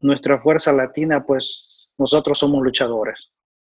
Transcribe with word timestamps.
nuestra 0.00 0.38
fuerza 0.40 0.72
latina, 0.72 1.24
pues 1.24 1.92
nosotros 1.98 2.38
somos 2.38 2.62
luchadores 2.62 3.30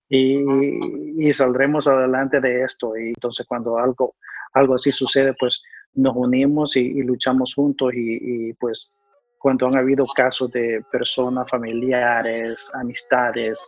y, 0.09 1.33
saldremos 1.33 1.87
adelante 1.87 2.41
de 2.41 2.65
esto. 2.65 2.97
Y 2.97 3.09
entonces 3.09 3.47
cuando 3.47 3.79
algo, 3.79 4.15
algo 4.53 4.75
así 4.75 4.93
sucede, 4.93 5.35
pues 5.39 5.63
nos 5.95 6.15
unimos 6.15 6.77
y, 6.77 7.03
luchamos 7.03 7.55
juntos 7.55 7.93
y, 7.95 8.53
pues 8.55 8.93
cuando 9.39 9.67
han 9.67 9.77
habido 9.77 10.07
casos 10.15 10.53
de 10.53 10.85
personas, 10.93 11.51
familiares, 11.51 12.71
amistades 12.75 13.65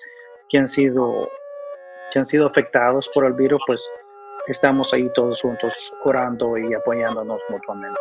que 0.48 0.58
han 0.58 0.68
sido, 0.68 1.28
que 2.12 2.20
han 2.20 2.26
sido 2.28 2.46
afectados 2.46 3.10
por 3.12 3.24
el 3.24 3.32
virus, 3.32 3.60
pues 3.66 3.84
estamos 4.46 4.94
ahí 4.94 5.10
todos 5.14 5.40
juntos 5.42 5.92
orando 6.04 6.56
y 6.56 6.72
apoyándonos 6.74 7.40
mutuamente. 7.48 8.00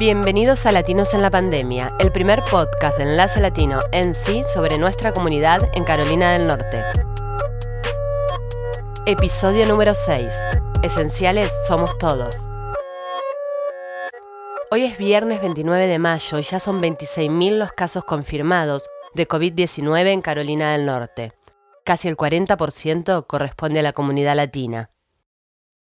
Bienvenidos 0.00 0.64
a 0.64 0.72
Latinos 0.72 1.12
en 1.12 1.20
la 1.20 1.30
Pandemia, 1.30 1.92
el 2.00 2.10
primer 2.10 2.42
podcast 2.50 2.96
de 2.96 3.02
Enlace 3.02 3.38
Latino 3.38 3.80
en 3.92 4.14
sí 4.14 4.44
sobre 4.50 4.78
nuestra 4.78 5.12
comunidad 5.12 5.60
en 5.74 5.84
Carolina 5.84 6.30
del 6.30 6.46
Norte. 6.46 6.82
Episodio 9.04 9.66
número 9.66 9.92
6. 9.92 10.32
Esenciales 10.82 11.52
somos 11.68 11.98
todos. 11.98 12.34
Hoy 14.70 14.84
es 14.84 14.96
viernes 14.96 15.42
29 15.42 15.86
de 15.86 15.98
mayo 15.98 16.38
y 16.38 16.44
ya 16.44 16.60
son 16.60 16.80
26.000 16.80 17.58
los 17.58 17.72
casos 17.72 18.02
confirmados 18.04 18.88
de 19.12 19.28
COVID-19 19.28 20.06
en 20.06 20.22
Carolina 20.22 20.72
del 20.72 20.86
Norte. 20.86 21.34
Casi 21.84 22.08
el 22.08 22.16
40% 22.16 23.26
corresponde 23.26 23.80
a 23.80 23.82
la 23.82 23.92
comunidad 23.92 24.34
latina. 24.34 24.88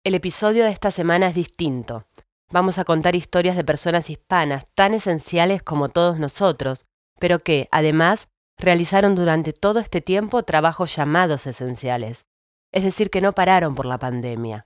El 0.04 0.16
episodio 0.16 0.66
de 0.66 0.72
esta 0.72 0.92
semana 0.92 1.28
es 1.28 1.36
distinto 1.36 2.08
vamos 2.52 2.78
a 2.78 2.84
contar 2.84 3.16
historias 3.16 3.56
de 3.56 3.64
personas 3.64 4.10
hispanas 4.10 4.66
tan 4.76 4.94
esenciales 4.94 5.64
como 5.64 5.90
todos 5.90 6.20
nosotros, 6.20 6.86
pero 7.20 7.40
que, 7.40 7.68
además, 7.72 8.28
realizaron 8.58 9.16
durante 9.16 9.54
todo 9.54 9.80
este 9.80 10.02
tiempo 10.02 10.44
trabajos 10.44 10.96
llamados 10.96 11.48
esenciales, 11.48 12.26
es 12.72 12.84
decir, 12.84 13.10
que 13.10 13.22
no 13.22 13.34
pararon 13.34 13.74
por 13.74 13.86
la 13.86 13.98
pandemia. 13.98 14.66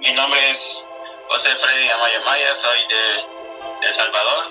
Mi 0.00 0.12
nombre 0.12 0.50
es 0.50 0.86
José 1.28 1.50
Freddy 1.56 1.88
Amaya 1.90 2.20
Maya, 2.24 2.54
soy 2.54 2.78
de 2.88 3.86
El 3.86 3.94
Salvador. 3.94 4.46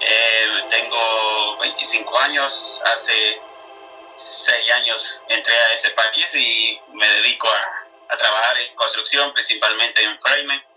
Eh, 0.00 0.64
tengo 0.70 1.58
25 1.60 2.18
años, 2.20 2.82
hace 2.94 3.38
6 4.16 4.72
años 4.72 5.22
entré 5.28 5.54
a 5.54 5.74
ese 5.74 5.90
país 5.90 6.34
y 6.34 6.78
me 6.94 7.06
dedico 7.06 7.48
a, 7.48 8.14
a 8.14 8.16
trabajar 8.16 8.58
en 8.58 8.74
construcción, 8.74 9.32
principalmente 9.34 10.02
en 10.02 10.18
framing 10.20 10.69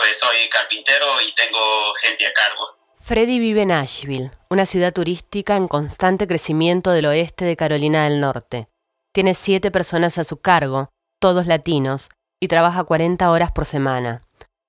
pues 0.00 0.18
soy 0.18 0.48
carpintero 0.48 1.20
y 1.20 1.34
tengo 1.34 1.58
gente 2.02 2.26
a 2.26 2.32
cargo. 2.32 2.78
Freddy 2.98 3.38
vive 3.38 3.62
en 3.62 3.72
Asheville, 3.72 4.30
una 4.48 4.64
ciudad 4.64 4.94
turística 4.94 5.56
en 5.56 5.68
constante 5.68 6.26
crecimiento 6.26 6.90
del 6.90 7.04
oeste 7.04 7.44
de 7.44 7.54
Carolina 7.54 8.04
del 8.04 8.18
Norte. 8.18 8.68
Tiene 9.12 9.34
siete 9.34 9.70
personas 9.70 10.16
a 10.16 10.24
su 10.24 10.40
cargo, 10.40 10.88
todos 11.20 11.46
latinos, 11.46 12.08
y 12.40 12.48
trabaja 12.48 12.84
40 12.84 13.30
horas 13.30 13.52
por 13.52 13.66
semana. 13.66 14.22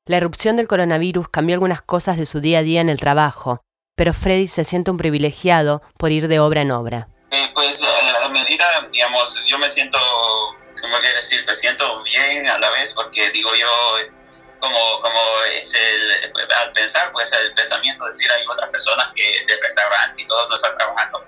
La 0.06 0.18
erupción 0.18 0.58
del 0.58 0.68
coronavirus 0.68 1.30
cambió 1.30 1.56
algunas 1.56 1.82
cosas 1.82 2.18
de 2.18 2.26
su 2.26 2.42
día 2.42 2.60
a 2.60 2.64
día 2.64 2.82
en 2.82 2.90
el 2.90 3.00
trabajo, 3.00 3.62
pero 3.96 4.14
Freddy 4.14 4.50
se 4.50 4.66
siente 4.66 4.92
un 4.92 4.98
privilegiado 4.98 5.82
por 5.98 6.12
ir 6.12 6.28
de 6.28 6.42
obra 6.42 6.62
en 6.62 6.72
obra. 6.72 7.08
Eh, 7.32 7.52
pues 7.54 7.82
a 7.82 8.20
la 8.20 8.30
medida, 8.30 8.66
digamos, 8.92 9.34
yo 9.48 9.58
me 9.60 9.70
siento, 9.70 9.98
¿cómo 10.82 10.98
quiere 11.00 11.16
decir? 11.16 11.46
Me 11.48 11.56
siento 11.56 12.04
bien 12.04 12.48
a 12.48 12.58
la 12.60 12.70
vez 12.72 12.94
porque 12.94 13.30
digo 13.30 13.52
yo, 13.56 13.68
como, 14.62 15.02
como 15.02 15.44
es 15.52 15.74
el, 15.74 16.34
al 16.58 16.72
pensar, 16.72 17.12
pues 17.12 17.32
el 17.34 17.54
pensamiento, 17.54 18.06
decir, 18.06 18.32
hay 18.32 18.46
otras 18.48 18.70
personas 18.70 19.12
que 19.16 19.44
del 19.46 19.62
restaurante 19.62 20.22
y 20.22 20.26
todos 20.26 20.48
no 20.48 20.56
están 20.56 20.78
trabajando. 20.78 21.26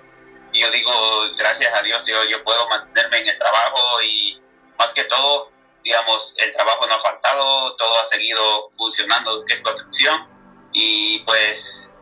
Y 0.52 0.60
yo 0.60 0.70
digo, 0.70 0.92
gracias 1.36 1.74
a 1.74 1.82
Dios, 1.82 2.06
yo, 2.06 2.24
yo 2.24 2.42
puedo 2.44 2.66
mantenerme 2.68 3.18
en 3.18 3.28
el 3.30 3.38
trabajo 3.38 4.00
y 4.02 4.40
más 4.78 4.94
que 4.94 5.04
todo, 5.04 5.50
digamos, 5.82 6.34
el 6.38 6.52
trabajo 6.52 6.86
no 6.86 6.94
ha 6.94 7.00
faltado, 7.00 7.76
todo 7.76 8.00
ha 8.00 8.04
seguido 8.04 8.70
funcionando, 8.76 9.44
que 9.44 9.54
es 9.54 9.60
construcción. 9.60 10.28
Y 10.72 11.18
pues 11.20 11.92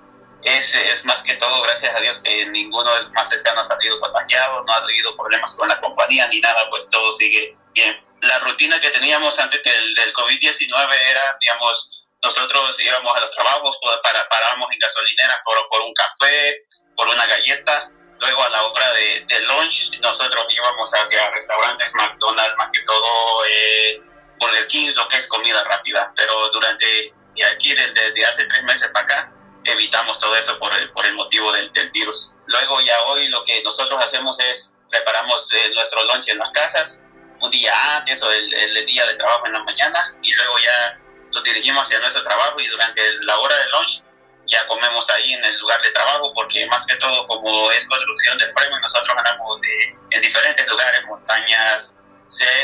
es, 0.42 0.74
es 0.74 1.04
más 1.06 1.22
que 1.22 1.34
todo, 1.34 1.62
gracias 1.62 1.94
a 1.96 2.00
Dios, 2.00 2.20
que 2.20 2.46
ninguno 2.46 2.90
más 3.14 3.28
cercano 3.28 3.60
ha 3.60 3.64
salido 3.64 3.98
contagiado, 4.00 4.62
no 4.64 4.72
ha 4.72 4.76
habido 4.76 5.16
problemas 5.16 5.54
con 5.54 5.68
la 5.68 5.80
compañía 5.80 6.28
ni 6.28 6.40
nada, 6.40 6.68
pues 6.70 6.88
todo 6.90 7.10
sigue 7.12 7.56
bien 7.72 8.11
la 8.22 8.38
rutina 8.38 8.80
que 8.80 8.90
teníamos 8.90 9.38
antes 9.38 9.62
del, 9.62 9.94
del 9.94 10.12
COVID-19 10.12 10.94
era, 11.10 11.38
digamos, 11.40 11.90
nosotros 12.22 12.80
íbamos 12.80 13.16
a 13.16 13.20
los 13.20 13.30
trabajos, 13.32 13.76
para, 14.02 14.28
parábamos 14.28 14.68
en 14.72 14.78
gasolineras 14.78 15.38
por, 15.44 15.66
por 15.68 15.80
un 15.80 15.92
café, 15.92 16.64
por 16.96 17.08
una 17.08 17.26
galleta, 17.26 17.90
luego 18.20 18.44
a 18.44 18.48
la 18.50 18.62
hora 18.62 18.92
de, 18.92 19.26
de 19.28 19.40
lunch 19.40 19.90
nosotros 20.00 20.46
íbamos 20.50 20.90
hacia 20.94 21.30
restaurantes 21.32 21.92
McDonald's, 21.94 22.54
más 22.58 22.70
que 22.72 22.80
todo 22.84 23.44
eh, 23.44 24.00
Burger 24.38 24.68
King, 24.68 24.92
lo 24.94 25.08
que 25.08 25.16
es 25.16 25.26
comida 25.26 25.64
rápida, 25.64 26.12
pero 26.16 26.48
durante, 26.50 27.12
y 27.34 27.42
aquí 27.42 27.74
desde, 27.74 28.24
hace 28.24 28.44
tres 28.44 28.62
meses 28.62 28.88
para 28.92 29.04
acá, 29.04 29.32
evitamos 29.64 30.16
todo 30.20 30.36
eso 30.36 30.56
por 30.60 30.72
el, 30.74 30.92
por 30.92 31.04
el 31.06 31.14
motivo 31.14 31.50
del, 31.50 31.72
del 31.72 31.90
virus. 31.90 32.34
Luego 32.46 32.80
ya 32.82 33.02
hoy 33.02 33.26
lo 33.28 33.42
que 33.42 33.60
nosotros 33.64 34.00
hacemos 34.00 34.38
es 34.38 34.76
preparamos 34.88 35.52
eh, 35.54 35.70
nuestro 35.74 36.04
lunch 36.04 36.28
en 36.28 36.38
las 36.38 36.52
casas, 36.52 37.02
un 37.42 37.50
día 37.50 37.72
antes 37.96 38.22
o 38.22 38.30
el, 38.30 38.54
el, 38.54 38.86
día 38.86 39.06
de 39.06 39.14
trabajo 39.14 39.46
en 39.46 39.52
la 39.52 39.64
mañana 39.64 40.14
y 40.22 40.32
luego 40.34 40.58
ya 40.58 40.98
lo 41.32 41.42
dirigimos 41.42 41.84
hacia 41.84 41.98
nuestro 42.00 42.22
trabajo 42.22 42.60
y 42.60 42.66
durante 42.66 43.02
la 43.22 43.38
hora 43.38 43.56
de 43.56 43.68
lunch 43.70 44.02
ya 44.46 44.66
comemos 44.66 45.08
ahí 45.10 45.32
en 45.32 45.44
el 45.44 45.58
lugar 45.58 45.80
de 45.82 45.90
trabajo 45.90 46.32
porque 46.34 46.66
más 46.66 46.86
que 46.86 46.96
todo 46.96 47.26
como 47.26 47.70
es 47.72 47.86
construcción 47.86 48.38
de 48.38 48.48
frame 48.50 48.80
nosotros 48.80 49.16
ganamos 49.16 49.60
de, 49.60 50.16
en 50.16 50.20
diferentes 50.20 50.66
lugares, 50.68 51.02
montañas, 51.06 52.00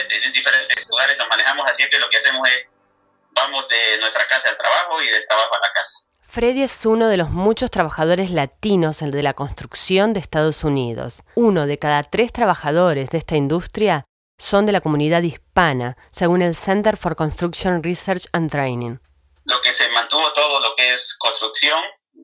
en 0.08 0.32
diferentes 0.32 0.88
lugares 0.88 1.16
nos 1.18 1.28
manejamos 1.28 1.70
así 1.70 1.88
que 1.88 1.98
lo 1.98 2.08
que 2.10 2.18
hacemos 2.18 2.48
es 2.48 2.66
vamos 3.32 3.68
de 3.68 3.98
nuestra 4.00 4.26
casa 4.28 4.48
al 4.48 4.58
trabajo 4.58 5.02
y 5.02 5.08
del 5.08 5.26
trabajo 5.26 5.54
a 5.54 5.60
la 5.60 5.72
casa. 5.72 5.98
Freddy 6.20 6.62
es 6.62 6.84
uno 6.84 7.08
de 7.08 7.16
los 7.16 7.30
muchos 7.30 7.70
trabajadores 7.70 8.30
latinos 8.30 8.98
de 9.00 9.22
la 9.22 9.32
construcción 9.32 10.12
de 10.12 10.20
Estados 10.20 10.62
Unidos. 10.62 11.22
Uno 11.34 11.66
de 11.66 11.78
cada 11.78 12.02
tres 12.02 12.32
trabajadores 12.32 13.08
de 13.10 13.18
esta 13.18 13.36
industria 13.36 14.04
son 14.38 14.66
de 14.66 14.72
la 14.72 14.80
comunidad 14.80 15.22
hispana, 15.22 15.96
según 16.10 16.42
el 16.42 16.56
Center 16.56 16.96
for 16.96 17.16
Construction 17.16 17.82
Research 17.82 18.24
and 18.32 18.50
Training. 18.50 18.98
Lo 19.44 19.60
que 19.60 19.72
se 19.72 19.88
mantuvo 19.88 20.32
todo 20.32 20.60
lo 20.60 20.74
que 20.76 20.92
es 20.92 21.16
construcción, 21.18 21.80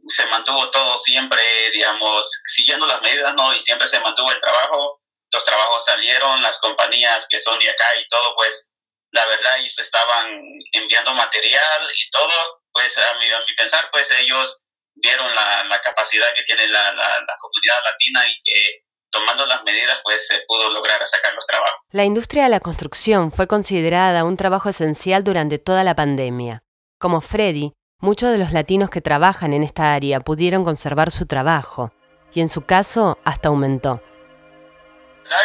se 0.06 0.26
mantuvo 0.26 0.70
todo 0.70 0.98
siempre, 0.98 1.42
digamos, 1.72 2.30
siguiendo 2.46 2.86
las 2.86 3.02
medidas, 3.02 3.34
¿no? 3.34 3.54
Y 3.54 3.60
siempre 3.60 3.88
se 3.88 4.00
mantuvo 4.00 4.30
el 4.30 4.40
trabajo, 4.40 5.00
los 5.32 5.44
trabajos 5.44 5.84
salieron, 5.84 6.42
las 6.42 6.58
compañías 6.60 7.26
que 7.28 7.40
son 7.40 7.58
de 7.58 7.70
acá 7.70 7.86
y 8.00 8.06
todo, 8.08 8.34
pues 8.36 8.72
la 9.10 9.24
verdad 9.26 9.58
ellos 9.58 9.78
estaban 9.78 10.42
enviando 10.72 11.12
material 11.14 11.90
y 11.90 12.10
todo, 12.10 12.62
pues 12.72 12.96
a 12.98 13.14
mi, 13.18 13.30
a 13.30 13.40
mi 13.40 13.54
pensar, 13.54 13.88
pues 13.92 14.10
ellos 14.10 14.64
vieron 14.96 15.34
la, 15.34 15.64
la 15.64 15.80
capacidad 15.80 16.32
que 16.34 16.42
tiene 16.44 16.66
la, 16.68 16.92
la, 16.92 17.20
la 17.20 17.36
comunidad 17.40 17.82
latina 17.84 18.28
y 18.28 18.40
que 18.44 18.84
tomando 19.14 19.46
las 19.46 19.62
medidas, 19.62 19.98
pues 20.02 20.26
se 20.26 20.40
pudo 20.46 20.70
lograr 20.70 21.00
sacar 21.06 21.32
los 21.34 21.46
trabajos. 21.46 21.80
La 21.90 22.04
industria 22.04 22.44
de 22.44 22.50
la 22.50 22.60
construcción 22.60 23.30
fue 23.32 23.46
considerada 23.46 24.24
un 24.24 24.36
trabajo 24.36 24.68
esencial 24.68 25.22
durante 25.24 25.58
toda 25.58 25.84
la 25.84 25.94
pandemia. 25.94 26.62
Como 26.98 27.20
Freddy, 27.20 27.72
muchos 28.00 28.32
de 28.32 28.38
los 28.38 28.52
latinos 28.52 28.90
que 28.90 29.00
trabajan 29.00 29.52
en 29.52 29.62
esta 29.62 29.94
área 29.94 30.20
pudieron 30.20 30.64
conservar 30.64 31.10
su 31.10 31.26
trabajo, 31.26 31.92
y 32.34 32.40
en 32.40 32.48
su 32.48 32.62
caso 32.62 33.16
hasta 33.24 33.48
aumentó. 33.48 34.02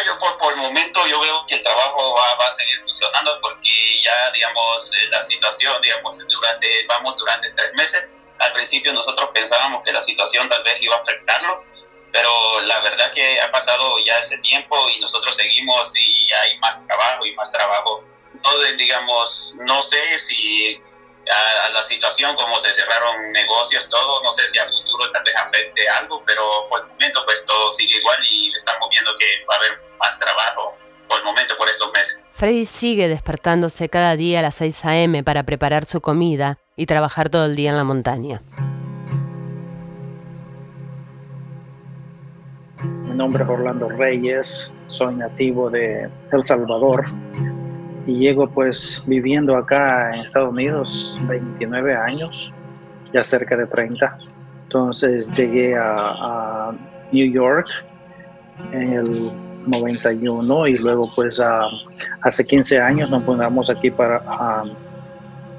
yo 0.04 0.18
por, 0.18 0.52
el 0.52 0.58
momento 0.58 1.06
yo 1.06 1.20
veo 1.20 1.46
que 1.46 1.54
el 1.54 1.62
trabajo 1.62 2.14
va, 2.14 2.46
a 2.46 2.52
seguir 2.52 2.82
funcionando 2.82 3.38
porque 3.40 4.02
ya, 4.02 4.32
digamos, 4.32 4.92
eh, 4.94 5.08
la 5.10 5.22
situación, 5.22 5.80
digamos, 5.80 6.26
durante, 6.28 6.68
vamos 6.88 7.18
durante 7.18 7.50
tres 7.52 7.72
meses. 7.74 8.14
Al 8.40 8.52
principio 8.52 8.92
nosotros 8.92 9.30
pensábamos 9.32 9.82
que 9.84 9.92
la 9.92 10.00
situación 10.00 10.48
tal 10.48 10.64
vez 10.64 10.82
iba 10.82 10.96
a 10.96 11.00
afectarlo, 11.00 11.64
pero 12.12 12.60
la 12.62 12.80
verdad 12.80 13.12
que 13.12 13.40
ha 13.40 13.50
pasado 13.50 13.98
ya 14.04 14.18
ese 14.18 14.38
tiempo 14.38 14.76
y 14.96 15.00
nosotros 15.00 15.36
seguimos 15.36 15.92
y 15.96 16.32
hay 16.32 16.58
más 16.58 16.84
trabajo 16.86 17.24
y 17.26 17.34
más 17.34 17.50
trabajo. 17.50 18.04
No, 18.42 18.58
digamos, 18.76 19.54
no 19.58 19.82
sé 19.82 20.18
si 20.18 20.80
a, 21.30 21.68
la 21.70 21.82
situación 21.82 22.34
como 22.36 22.58
se 22.60 22.72
cerraron 22.74 23.32
negocios, 23.32 23.88
todo, 23.88 24.22
no 24.22 24.32
sé 24.32 24.48
si 24.48 24.58
a 24.58 24.66
futuro 24.66 25.10
tal 25.12 25.22
vez 25.24 25.34
afecte 25.36 25.88
algo, 25.88 26.22
pero 26.26 26.42
por 26.68 26.80
el 26.80 26.88
momento 26.88 27.24
pues 27.24 27.44
todo 27.46 27.70
sigue 27.72 27.96
igual 27.98 28.18
y 28.30 28.52
estamos 28.56 28.88
viendo 28.90 29.12
que 29.18 29.44
va 29.50 29.54
a 29.54 29.58
haber 29.58 29.80
más 29.98 30.18
trabajo 30.18 30.76
por 31.08 31.18
el 31.18 31.24
momento 31.24 31.56
por 31.56 31.68
estos 31.68 31.92
meses. 31.92 32.20
Freddy 32.34 32.64
sigue 32.66 33.08
despertándose 33.08 33.88
cada 33.88 34.16
día 34.16 34.38
a 34.38 34.42
las 34.42 34.54
6 34.56 34.84
a.m. 34.84 35.22
para 35.22 35.42
preparar 35.42 35.84
su 35.84 36.00
comida 36.00 36.58
y 36.76 36.86
trabajar 36.86 37.28
todo 37.28 37.46
el 37.46 37.56
día 37.56 37.70
en 37.70 37.76
la 37.76 37.84
montaña. 37.84 38.42
Nombre 43.20 43.44
es 43.44 43.50
Orlando 43.50 43.86
Reyes, 43.90 44.72
soy 44.88 45.14
nativo 45.14 45.68
de 45.68 46.08
El 46.32 46.46
Salvador 46.46 47.04
y 48.06 48.14
llego 48.14 48.48
pues 48.48 49.04
viviendo 49.06 49.58
acá 49.58 50.14
en 50.14 50.22
Estados 50.22 50.48
Unidos 50.48 51.20
29 51.28 51.94
años, 51.94 52.50
ya 53.12 53.22
cerca 53.22 53.58
de 53.58 53.66
30. 53.66 54.16
Entonces 54.62 55.30
llegué 55.32 55.76
a, 55.76 56.72
New 57.12 57.30
York 57.30 57.66
en 58.72 58.92
el 58.94 59.32
91 59.66 60.68
y 60.68 60.78
luego 60.78 61.12
pues 61.14 61.42
hace 62.22 62.46
15 62.46 62.80
años 62.80 63.10
nos 63.10 63.22
mudamos 63.24 63.68
aquí 63.68 63.90
para, 63.90 64.22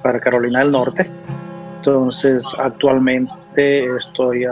para 0.02 0.20
Carolina 0.20 0.60
del 0.60 0.72
Norte. 0.72 1.12
Entonces 1.78 2.44
actualmente 2.58 3.82
estoy, 3.82 4.46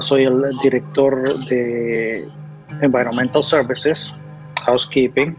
soy 0.00 0.24
el 0.24 0.42
director 0.62 1.44
de 1.46 2.28
Environmental 2.80 3.42
Services, 3.42 4.14
Housekeeping, 4.64 5.36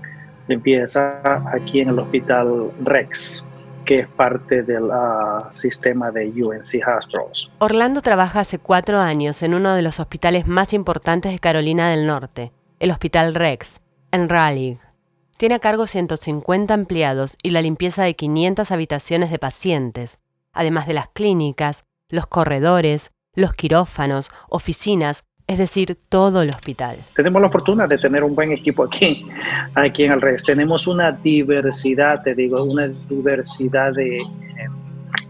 limpieza 0.48 1.22
aquí 1.54 1.82
en 1.82 1.90
el 1.90 2.00
Hospital 2.00 2.72
Rex 2.84 3.46
que 3.90 3.96
es 3.96 4.08
parte 4.08 4.62
del 4.62 4.92
ah, 4.92 5.50
sistema 5.52 6.12
de 6.12 6.28
UNC 6.28 6.88
Hospitals. 6.88 7.50
Orlando 7.58 8.04
trabaja 8.04 8.42
hace 8.42 8.60
cuatro 8.60 9.00
años 9.00 9.42
en 9.42 9.56
uno 9.56 9.74
de 9.74 9.82
los 9.82 10.00
hospitales 10.00 10.46
más 10.46 10.74
importantes 10.74 11.32
de 11.32 11.40
Carolina 11.40 11.90
del 11.90 12.06
Norte, 12.06 12.52
el 12.78 12.92
Hospital 12.92 13.34
Rex, 13.34 13.82
en 14.12 14.30
Raleigh. 14.30 14.78
Tiene 15.38 15.56
a 15.56 15.60
cargo 15.60 15.88
150 15.88 16.72
empleados 16.72 17.36
y 17.42 17.50
la 17.50 17.64
limpieza 17.64 18.04
de 18.04 18.16
500 18.16 18.72
habitaciones 18.72 19.32
de 19.32 19.40
pacientes, 19.40 20.20
además 20.54 20.86
de 20.86 20.94
las 20.94 21.08
clínicas, 21.08 21.84
los 22.10 22.28
corredores, 22.28 23.10
los 23.40 23.54
quirófanos, 23.54 24.32
oficinas 24.50 25.24
es 25.50 25.58
decir, 25.58 25.98
todo 26.10 26.44
el 26.44 26.50
hospital. 26.50 26.98
Tenemos 27.16 27.42
la 27.42 27.50
fortuna 27.50 27.88
de 27.88 27.98
tener 27.98 28.24
un 28.24 28.36
buen 28.36 28.52
equipo 28.52 28.84
aquí, 28.84 29.26
aquí 29.74 30.04
en 30.04 30.12
el 30.12 30.22
RES. 30.22 30.44
Tenemos 30.44 30.86
una 30.86 31.12
diversidad, 31.12 32.22
te 32.22 32.36
digo, 32.36 32.64
una 32.64 32.88
diversidad 33.10 33.94
de, 33.94 34.22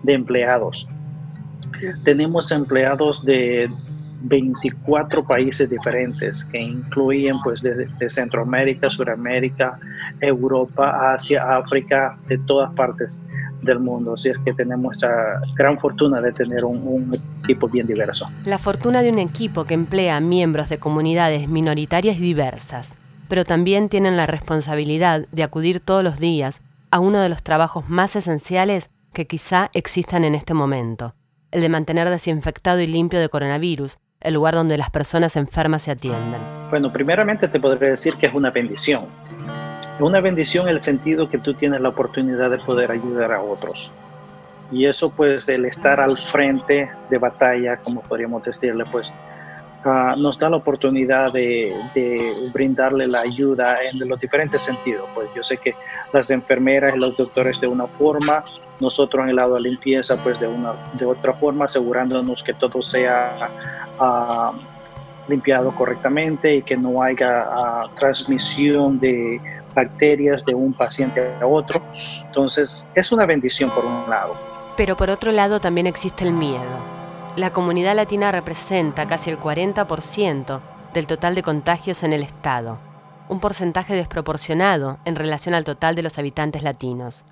de 0.04 0.14
empleados. 0.14 0.90
Tenemos 2.04 2.52
empleados 2.52 3.24
de 3.24 3.70
24 4.24 5.24
países 5.24 5.70
diferentes 5.70 6.44
que 6.44 6.60
incluyen 6.60 7.36
pues 7.44 7.62
de, 7.62 8.10
Centroamérica, 8.10 8.90
Suramérica, 8.90 9.80
Europa, 10.20 11.14
Asia, 11.14 11.58
África, 11.58 12.18
de 12.28 12.38
todas 12.40 12.74
partes 12.74 13.22
del 13.62 13.80
mundo. 13.80 14.14
Así 14.14 14.30
es 14.30 14.38
que 14.40 14.54
tenemos 14.54 14.98
esa 14.98 15.42
gran 15.56 15.78
fortuna 15.78 16.22
de 16.22 16.32
tener 16.32 16.64
un, 16.66 16.82
un, 16.86 17.20
equipo 17.44 17.68
bien 17.68 17.88
diverso. 17.88 18.30
La 18.46 18.58
fortuna 18.58 19.02
de 19.02 19.12
un 19.12 19.20
equipo 19.20 19.66
que 19.66 19.74
emplea 19.74 20.20
miembros 20.20 20.70
de 20.70 20.80
comunidades 20.80 21.48
minoritarias 21.48 22.18
y 22.18 22.22
diversas, 22.22 22.96
pero 23.28 23.44
también 23.44 23.90
tienen 23.90 24.18
la 24.18 24.28
responsabilidad 24.28 25.26
de 25.32 25.44
acudir 25.44 25.80
todos 25.80 26.04
los 26.04 26.20
días 26.20 26.62
a 26.92 27.00
uno 27.00 27.20
de 27.20 27.30
los 27.30 27.44
trabajos 27.44 27.90
más 27.90 28.16
esenciales 28.16 28.90
que 29.14 29.28
quizá 29.28 29.70
existan 29.74 30.24
en 30.24 30.36
este 30.36 30.54
momento, 30.54 31.16
el 31.52 31.62
de 31.62 31.70
mantener 31.70 32.10
desinfectado 32.10 32.80
y 32.80 32.88
limpio 32.88 33.20
de 33.20 33.30
coronavirus 33.30 33.98
el 34.22 34.34
lugar 34.34 34.54
donde 34.54 34.78
las 34.78 34.90
personas 34.90 35.36
enfermas 35.38 35.84
se 35.84 35.92
atienden. 35.92 36.42
Bueno, 36.70 36.92
primeramente 36.92 37.48
te 37.48 37.60
podría 37.60 37.92
decir 37.92 38.16
que 38.16 38.28
es 38.28 38.34
una 38.34 38.52
bendición 38.52 39.06
una 40.06 40.22
bendición 40.22 40.68
en 40.68 40.76
el 40.76 40.82
sentido 40.82 41.30
que 41.30 41.38
tú 41.38 41.54
tienes 41.54 41.82
la 41.82 41.90
oportunidad 41.90 42.50
de 42.50 42.58
poder 42.58 42.92
ayudar 42.92 43.32
a 43.32 43.42
otros. 43.42 43.92
Y 44.72 44.86
eso 44.86 45.10
pues 45.10 45.50
el 45.50 45.66
estar 45.66 46.00
al 46.00 46.18
frente 46.18 46.90
de 47.10 47.18
batalla, 47.18 47.78
como 47.78 48.02
podríamos 48.02 48.44
decirle, 48.44 48.86
pues 48.92 49.12
ah, 49.84 50.16
nos 50.18 50.38
da 50.38 50.50
la 50.50 50.58
oportunidad 50.58 51.34
de, 51.34 51.74
brindarle 52.54 53.08
la 53.08 53.22
ayuda 53.22 53.78
en 53.84 54.08
los 54.08 54.20
diferentes 54.20 54.62
sentidos. 54.62 55.10
Pues 55.16 55.28
yo 55.36 55.44
sé 55.44 55.58
que 55.58 55.74
las 56.14 56.30
enfermeras 56.30 56.96
y 56.96 57.00
los 57.00 57.18
doctores 57.18 57.60
de 57.60 57.68
una 57.68 57.88
forma, 57.88 58.44
nosotros 58.80 59.24
en 59.24 59.30
el 59.30 59.36
lado 59.38 59.56
de 59.56 59.62
limpieza 59.62 60.22
pues 60.24 60.40
de, 60.40 60.48
una, 60.48 60.74
de 60.94 61.06
otra 61.06 61.34
forma, 61.34 61.66
asegurándonos 61.66 62.44
que 62.44 62.54
todo 62.54 62.84
sea 62.84 63.50
ah, 64.00 64.54
limpiado 65.28 65.74
correctamente 65.74 66.56
y 66.56 66.62
que 66.62 66.78
no 66.78 67.02
haya 67.02 67.42
ah, 67.50 67.90
transmisión 67.98 69.00
de 69.00 69.42
bacterias 69.80 70.46
de 70.46 70.54
un 70.54 70.74
paciente 70.74 71.22
a 71.42 71.46
otro. 71.46 71.82
Entonces, 72.26 72.88
es 72.96 73.12
una 73.12 73.26
bendición 73.26 73.70
por 73.70 73.86
un 73.86 74.10
lado. 74.10 74.36
Pero 74.76 74.96
por 74.98 75.10
otro 75.10 75.32
lado 75.32 75.60
también 75.60 75.88
existe 75.88 76.24
el 76.26 76.34
miedo. 76.34 77.00
La 77.36 77.52
comunidad 77.52 77.96
latina 77.96 78.32
representa 78.32 79.08
casi 79.08 79.30
el 79.30 79.38
40% 79.38 80.62
del 80.94 81.08
total 81.08 81.36
de 81.36 81.44
contagios 81.44 82.04
en 82.04 82.14
el 82.14 82.24
estado, 82.24 82.80
un 83.30 83.40
porcentaje 83.40 83.94
desproporcionado 83.96 84.98
en 85.06 85.16
relación 85.16 85.56
al 85.56 85.64
total 85.64 85.96
de 85.96 86.04
los 86.04 86.18
habitantes 86.18 86.64
latinos. 86.64 87.24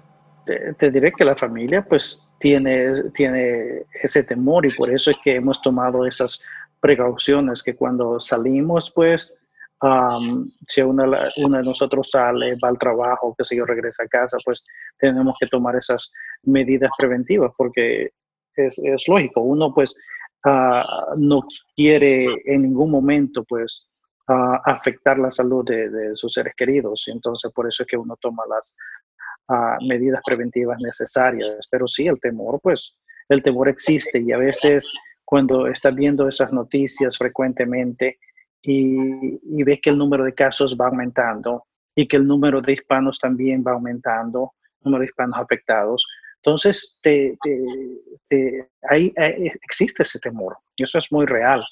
Te, 0.45 0.91
diré 0.91 1.11
que 1.11 1.25
la 1.25 1.35
familia 1.35 1.81
pues 1.81 2.25
tiene, 2.39 3.09
tiene 3.13 3.83
ese 4.01 4.23
temor 4.23 4.65
y 4.65 4.73
por 4.73 4.89
eso 4.89 5.11
es 5.11 5.17
que 5.21 5.35
hemos 5.35 5.61
tomado 5.61 6.05
esas 6.05 6.41
precauciones 6.79 7.63
que 7.63 7.75
cuando 7.75 8.21
salimos 8.21 8.91
pues 8.91 9.37
si 10.67 10.81
una, 10.81 11.29
de 11.35 11.63
nosotros 11.63 12.09
sale, 12.11 12.57
va 12.63 12.69
al 12.69 12.79
trabajo, 12.79 13.35
que 13.37 13.43
sé 13.43 13.55
yo, 13.55 13.65
regresa 13.65 14.03
a 14.03 14.07
casa, 14.07 14.37
pues 14.43 14.65
tenemos 14.97 15.35
que 15.39 15.47
tomar 15.47 15.75
esas 15.75 16.11
medidas 16.43 16.91
preventivas 16.97 17.51
porque 17.57 18.11
es, 18.55 18.79
es 18.79 19.07
lógico. 19.07 19.41
Uno 19.41 19.73
pues 19.73 19.93
ah, 20.45 21.13
no 21.17 21.43
quiere 21.75 22.25
en 22.45 22.63
ningún 22.63 22.89
momento 22.89 23.43
pues 23.43 23.91
ah, 24.27 24.61
afectar 24.65 25.19
la 25.19 25.29
salud 25.29 25.63
de, 25.65 26.15
sus 26.15 26.33
seres 26.33 26.53
queridos. 26.55 27.05
Entonces 27.07 27.51
por 27.53 27.67
eso 27.67 27.83
es 27.83 27.87
que 27.87 27.97
uno 27.97 28.17
toma 28.19 28.43
las 28.49 28.75
ah, 29.49 29.77
medidas 29.87 30.21
preventivas 30.25 30.79
necesarias. 30.79 31.67
Pero 31.69 31.87
sí, 31.87 32.07
el 32.07 32.19
temor 32.19 32.59
pues, 32.61 32.97
el 33.29 33.43
temor 33.43 33.69
existe 33.69 34.19
y 34.19 34.31
a 34.31 34.37
veces 34.37 34.91
cuando 35.23 35.67
estás 35.67 35.93
viendo 35.93 36.29
esas 36.29 36.53
noticias 36.53 37.17
frecuentemente, 37.17 38.17
y, 38.61 39.63
ves 39.63 39.79
que 39.81 39.89
el 39.89 39.97
número 39.97 40.23
de 40.23 40.33
casos 40.33 40.75
va 40.79 40.87
aumentando 40.87 41.65
y 41.95 42.07
que 42.07 42.17
el 42.17 42.27
número 42.27 42.61
de 42.61 42.73
hispanos 42.73 43.19
también 43.19 43.63
va 43.65 43.73
aumentando, 43.73 44.53
el 44.63 44.85
número 44.85 45.01
de 45.01 45.07
hispanos 45.07 45.39
afectados. 45.39 46.05
Entonces, 46.37 46.99
te, 47.01 47.37
ahí, 48.89 49.13
existe 49.63 50.03
ese 50.03 50.19
temor 50.19 50.57
y 50.75 50.83
eso 50.83 50.99
es 50.99 51.11
muy 51.11 51.25
real. 51.25 51.65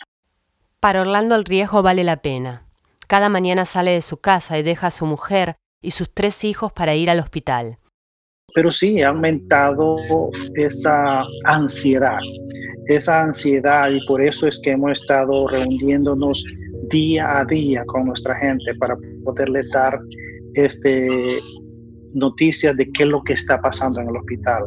Para 0.80 1.02
Orlando 1.02 1.36
el 1.36 1.46
riesgo 1.46 1.82
vale 1.82 2.04
la 2.04 2.18
pena. 2.18 2.64
Cada 3.08 3.30
mañana 3.30 3.66
sale 3.66 3.92
de 3.92 4.02
su 4.02 4.18
casa 4.18 4.58
y 4.58 4.64
deja 4.64 4.88
a 4.88 4.92
su 4.92 5.06
mujer 5.06 5.56
y 5.82 5.92
sus 5.92 6.12
tres 6.12 6.44
hijos 6.44 6.74
para 6.74 6.96
ir 6.96 7.10
al 7.10 7.20
hospital. 7.20 7.78
Pero 8.54 8.72
sí, 8.72 9.02
ha 9.02 9.10
aumentado 9.10 9.98
esa 10.56 11.24
ansiedad, 11.44 12.20
esa 12.88 13.24
ansiedad 13.24 13.90
y 13.90 14.04
por 14.06 14.22
eso 14.22 14.48
es 14.48 14.60
que 14.64 14.72
hemos 14.72 15.00
estado 15.00 15.48
reuniéndonos 15.48 16.44
día 16.90 17.40
a 17.40 17.46
día 17.46 17.84
con 17.86 18.06
nuestra 18.06 18.36
gente 18.36 18.74
para 18.76 18.96
poderle 19.24 19.64
dar 19.74 20.00
este, 20.54 21.40
noticias 22.14 22.76
de 22.78 22.92
qué 22.92 23.04
es 23.04 23.10
lo 23.10 23.24
que 23.24 23.34
está 23.34 23.62
pasando 23.62 24.02
en 24.02 24.10
el 24.10 24.18
hospital. 24.18 24.64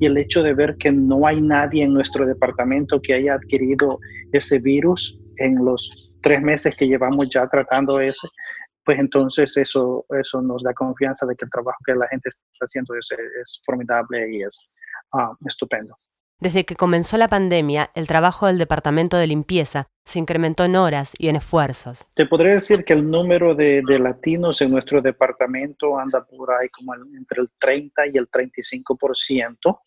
Y 0.00 0.06
el 0.06 0.16
hecho 0.16 0.42
de 0.42 0.54
ver 0.54 0.76
que 0.78 0.90
no 0.90 1.26
hay 1.26 1.40
nadie 1.40 1.84
en 1.84 1.94
nuestro 1.94 2.26
departamento 2.26 3.00
que 3.00 3.14
haya 3.14 3.34
adquirido 3.34 3.98
ese 4.32 4.58
virus 4.58 5.20
en 5.36 5.64
los 5.64 6.12
tres 6.22 6.42
meses 6.42 6.76
que 6.76 6.88
llevamos 6.88 7.28
ya 7.32 7.46
tratando 7.48 8.00
ese, 8.00 8.26
pues 8.84 8.98
entonces 8.98 9.56
eso, 9.56 10.06
eso 10.20 10.40
nos 10.40 10.62
da 10.62 10.72
confianza 10.72 11.26
de 11.26 11.36
que 11.36 11.44
el 11.44 11.50
trabajo 11.50 11.78
que 11.84 11.94
la 11.94 12.08
gente 12.08 12.28
está 12.28 12.64
haciendo 12.64 12.94
es, 12.94 13.08
es 13.42 13.60
formidable 13.64 14.32
y 14.32 14.42
es 14.42 14.66
ah, 15.12 15.32
estupendo. 15.46 15.94
Desde 16.40 16.64
que 16.64 16.76
comenzó 16.76 17.16
la 17.16 17.28
pandemia, 17.28 17.90
el 17.94 18.06
trabajo 18.06 18.46
del 18.46 18.58
Departamento 18.58 19.16
de 19.16 19.26
Limpieza 19.26 19.86
se 20.04 20.18
incrementó 20.18 20.64
en 20.64 20.76
horas 20.76 21.14
y 21.18 21.28
en 21.28 21.36
esfuerzos. 21.36 22.10
Te 22.14 22.26
podría 22.26 22.52
decir 22.52 22.84
que 22.84 22.92
el 22.92 23.10
número 23.10 23.54
de, 23.54 23.82
latinos 23.98 24.60
en 24.60 24.70
nuestro 24.70 25.00
departamento 25.00 25.98
anda 25.98 26.24
por 26.24 26.50
ahí 26.52 26.68
como 26.68 26.94
entre 26.94 27.42
el 27.42 27.50
30 27.58 28.06
y 28.08 28.18
el 28.18 28.28
35%, 28.30 29.80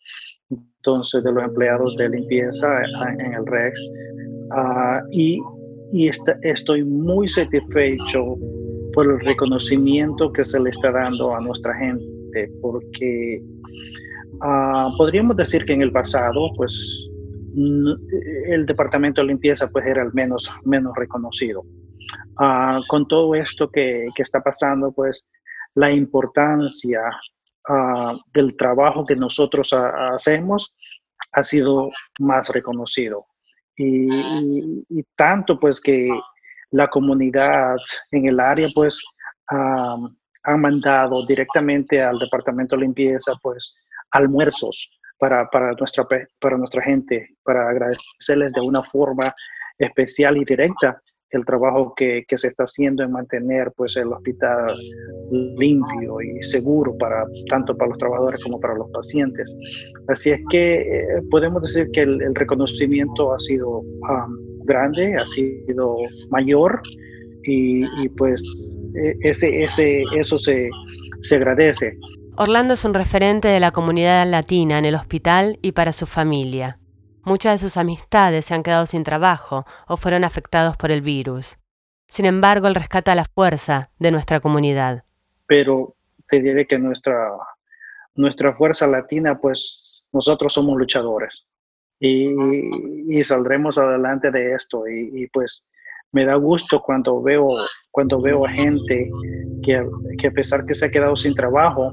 entonces, 0.50 1.22
de 1.22 1.32
los 1.32 1.44
empleados 1.44 1.96
de 1.96 2.08
limpieza 2.08 2.82
en, 2.82 3.32
el 3.32 3.46
REX. 3.46 3.80
Ah, 4.50 5.00
y 5.12 5.38
y 5.92 6.08
estoy 6.42 6.84
muy 6.84 7.28
satisfecho 7.28 8.36
por 8.92 9.06
el 9.06 9.20
reconocimiento 9.20 10.32
que 10.32 10.44
se 10.44 10.60
le 10.60 10.70
está 10.70 10.92
dando 10.92 11.34
a 11.34 11.40
nuestra 11.40 11.74
gente, 11.76 12.50
porque 12.60 13.42
Ah, 14.42 14.90
podríamos 14.96 15.36
decir 15.36 15.64
que 15.64 15.72
en 15.72 15.82
el 15.82 15.92
pasado, 15.92 16.50
pues, 16.56 17.08
el 17.54 18.64
departamento 18.64 19.20
de 19.20 19.28
limpieza 19.28 19.68
pues 19.68 19.84
era 19.86 20.02
el 20.02 20.12
menos, 20.12 20.50
menos 20.64 20.92
reconocido. 20.96 21.62
Ah, 22.38 22.80
con 22.88 23.06
todo 23.06 23.34
esto 23.34 23.70
que, 23.70 24.04
que, 24.14 24.22
está 24.22 24.40
pasando, 24.40 24.92
pues 24.92 25.28
la 25.74 25.90
importancia 25.90 27.00
ah, 27.68 28.16
del 28.32 28.56
trabajo 28.56 29.04
que 29.04 29.16
nosotros 29.16 29.72
hacemos 29.72 30.74
ha 31.32 31.42
sido 31.42 31.88
más 32.20 32.48
reconocido. 32.48 33.26
Y, 33.76 34.84
y, 34.88 35.02
tanto 35.16 35.58
pues 35.58 35.80
que 35.80 36.08
la 36.70 36.88
comunidad 36.88 37.76
en 38.10 38.26
el 38.26 38.38
área 38.38 38.68
pues 38.74 39.00
han 39.46 40.60
mandado 40.60 41.24
directamente 41.26 42.00
al 42.02 42.18
departamento 42.18 42.76
de 42.76 42.82
limpieza 42.82 43.32
pues 43.42 43.76
almuerzos 44.12 44.90
para, 45.18 45.48
para, 45.50 45.72
nuestra, 45.72 46.06
para 46.40 46.56
nuestra 46.56 46.82
gente, 46.82 47.28
para 47.44 47.68
agradecerles 47.68 48.52
de 48.52 48.60
una 48.60 48.82
forma 48.82 49.34
especial 49.78 50.36
y 50.36 50.44
directa 50.44 51.00
el 51.30 51.44
trabajo 51.44 51.94
que, 51.96 52.24
que, 52.26 52.36
se 52.36 52.48
está 52.48 52.64
haciendo 52.64 53.04
en 53.04 53.12
mantener 53.12 53.72
pues 53.76 53.96
el 53.96 54.12
hospital 54.12 54.76
limpio 55.30 56.20
y 56.20 56.42
seguro 56.42 56.96
para 56.98 57.24
tanto 57.48 57.76
para 57.76 57.90
los 57.90 57.98
trabajadores 57.98 58.42
como 58.42 58.58
para 58.58 58.74
los 58.74 58.90
pacientes. 58.90 59.54
Así 60.08 60.30
es 60.30 60.40
que 60.50 60.80
eh, 60.80 61.22
podemos 61.30 61.62
decir 61.62 61.88
que 61.92 62.02
el, 62.02 62.34
reconocimiento 62.34 63.32
ha 63.32 63.38
sido 63.38 63.78
um, 63.78 64.64
grande, 64.64 65.16
ha 65.16 65.26
sido 65.26 65.98
mayor 66.30 66.80
y, 67.44 67.84
y 68.02 68.08
pues 68.16 68.42
e, 68.96 69.14
ese, 69.28 69.62
ese, 69.62 70.02
eso 70.18 70.36
se, 70.36 70.68
se 71.22 71.36
agradece. 71.36 71.96
Orlando 72.42 72.72
es 72.72 72.86
un 72.86 72.94
referente 72.94 73.48
de 73.48 73.60
la 73.60 73.70
comunidad 73.70 74.26
latina 74.26 74.78
en 74.78 74.86
el 74.86 74.94
hospital 74.94 75.58
y 75.60 75.72
para 75.72 75.92
su 75.92 76.06
familia. 76.06 76.78
Muchas 77.22 77.52
de 77.52 77.68
sus 77.68 77.76
amistades 77.76 78.46
se 78.46 78.54
han 78.54 78.62
quedado 78.62 78.86
sin 78.86 79.04
trabajo 79.04 79.66
o 79.86 79.98
fueron 79.98 80.24
afectados 80.24 80.74
por 80.78 80.90
el 80.90 81.02
virus. 81.02 81.58
Sin 82.08 82.24
embargo, 82.24 82.66
él 82.66 82.74
rescata 82.74 83.14
la 83.14 83.26
fuerza 83.26 83.90
de 83.98 84.10
nuestra 84.10 84.40
comunidad. 84.40 85.04
Pero 85.46 85.96
te 86.30 86.40
diré 86.40 86.66
que 86.66 86.78
nuestra, 86.78 87.28
nuestra 88.14 88.54
fuerza 88.54 88.86
latina, 88.86 89.38
pues 89.38 90.08
nosotros 90.10 90.54
somos 90.54 90.78
luchadores 90.78 91.46
y, 91.98 93.22
saldremos 93.22 93.76
adelante 93.76 94.30
de 94.30 94.54
esto. 94.54 94.88
Y, 94.88 95.26
pues 95.26 95.66
me 96.10 96.24
da 96.24 96.36
gusto 96.36 96.80
cuando 96.80 97.20
veo, 97.20 97.50
cuando 97.90 98.18
veo 98.22 98.44
gente 98.44 99.10
que, 99.62 99.86
que 100.18 100.26
a 100.28 100.30
pesar 100.30 100.64
que 100.64 100.72
se 100.72 100.86
ha 100.86 100.90
quedado 100.90 101.16
sin 101.16 101.34
trabajo, 101.34 101.92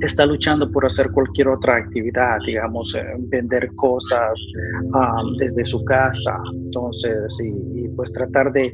está 0.00 0.26
luchando 0.26 0.70
por 0.70 0.86
hacer 0.86 1.10
cualquier 1.12 1.48
otra 1.48 1.76
actividad, 1.76 2.38
digamos, 2.46 2.94
eh, 2.94 3.02
vender 3.28 3.68
cosas 3.76 4.46
desde 5.38 5.64
su 5.64 5.84
casa, 5.84 6.38
entonces, 6.54 7.16
y, 7.44 7.88
pues 7.96 8.12
tratar 8.12 8.52
de, 8.52 8.70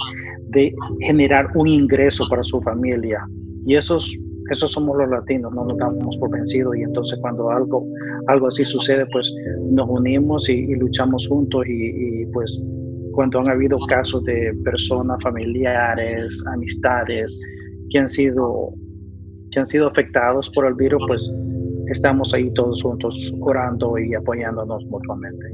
generar 1.00 1.50
un 1.54 1.66
ingreso 1.68 2.26
para 2.28 2.42
su 2.42 2.60
familia. 2.62 3.26
Y 3.66 3.76
esos, 3.76 4.18
esos 4.50 4.72
somos 4.72 4.96
los 4.96 5.08
latinos, 5.10 5.52
no 5.54 5.64
nos 5.64 5.76
damos 5.76 6.16
por 6.18 6.30
vencidos. 6.30 6.76
Y 6.76 6.82
entonces 6.82 7.18
cuando 7.20 7.50
algo, 7.50 7.86
algo 8.28 8.46
así 8.46 8.64
sucede, 8.64 9.04
pues 9.12 9.32
nos 9.70 9.88
unimos 9.88 10.48
y, 10.48 10.74
luchamos 10.76 11.28
juntos. 11.28 11.66
Y, 11.66 12.22
y 12.22 12.26
pues 12.32 12.62
cuando 13.12 13.40
han 13.40 13.50
habido 13.50 13.78
casos 13.88 14.24
de 14.24 14.54
personas, 14.64 15.22
familiares, 15.22 16.42
amistades 16.52 17.38
que 17.90 17.98
han 17.98 18.08
sido 18.08 18.72
que 19.50 19.60
han 19.60 19.66
sido 19.66 19.88
afectados 19.88 20.50
por 20.50 20.66
el 20.66 20.74
virus, 20.74 21.02
pues 21.06 21.30
estamos 21.90 22.34
ahí 22.34 22.52
todos 22.54 22.82
juntos 22.82 23.32
orando 23.40 23.98
y 23.98 24.14
apoyándonos 24.14 24.84
mutuamente. 24.86 25.46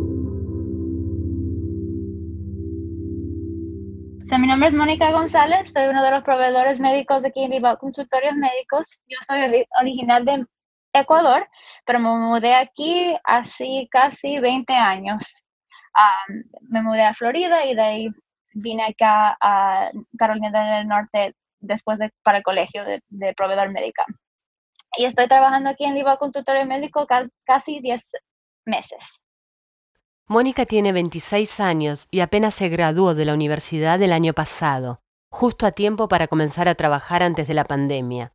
mi 4.38 4.48
nombre 4.48 4.68
es 4.68 4.74
Mónica 4.74 5.12
González, 5.12 5.70
soy 5.72 5.86
uno 5.86 6.02
de 6.02 6.10
los 6.10 6.24
proveedores 6.24 6.80
médicos 6.80 7.24
aquí 7.24 7.44
en 7.44 7.62
Consultorios 7.78 8.34
Médicos. 8.34 8.98
Yo 9.06 9.16
soy 9.22 9.64
original 9.80 10.24
de 10.24 10.44
Ecuador, 10.92 11.46
pero 11.86 12.00
me 12.00 12.08
mudé 12.08 12.54
aquí 12.54 13.14
hace 13.22 13.86
casi 13.90 14.40
20 14.40 14.72
años. 14.72 15.24
me 16.62 16.82
mudé 16.82 17.04
a 17.04 17.14
Florida 17.14 17.64
y 17.64 17.76
de 17.76 17.82
ahí 17.82 18.08
vine 18.54 18.84
acá 18.84 19.36
a 19.40 19.90
Carolina 20.18 20.78
del 20.78 20.88
Norte 20.88 21.36
después 21.64 21.98
de, 21.98 22.10
para 22.22 22.38
el 22.38 22.44
colegio 22.44 22.84
de, 22.84 23.34
proveedor 23.36 23.72
médico. 23.72 24.02
Y 24.96 25.06
estoy 25.06 25.26
trabajando 25.26 25.70
aquí 25.70 25.84
en 25.84 25.94
Liva 25.94 26.16
Consultorio 26.16 26.64
Médico 26.66 27.06
casi 27.44 27.80
10 27.80 28.12
meses. 28.66 29.24
Mónica 30.26 30.64
tiene 30.64 30.92
26 30.92 31.60
años 31.60 32.08
y 32.10 32.20
apenas 32.20 32.54
se 32.54 32.68
graduó 32.68 33.14
de 33.14 33.26
la 33.26 33.34
universidad 33.34 34.00
el 34.00 34.12
año 34.12 34.32
pasado, 34.32 35.02
justo 35.30 35.66
a 35.66 35.72
tiempo 35.72 36.08
para 36.08 36.28
comenzar 36.28 36.66
a 36.68 36.74
trabajar 36.74 37.22
antes 37.22 37.46
de 37.46 37.54
la 37.54 37.64
pandemia. 37.64 38.32